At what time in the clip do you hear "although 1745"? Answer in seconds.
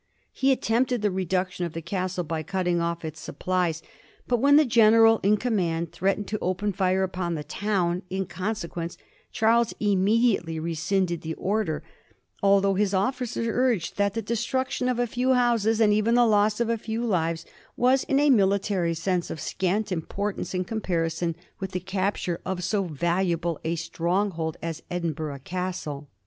12.41-12.81